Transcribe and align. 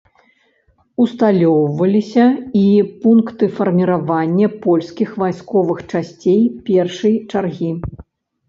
Усталёўваліся 1.03 2.25
і 2.61 2.63
пункты 3.03 3.45
фарміравання 3.59 4.47
польскіх 4.65 5.09
вайсковых 5.25 5.77
часцей 5.93 6.41
першай 6.71 7.13
чаргі. 7.31 7.71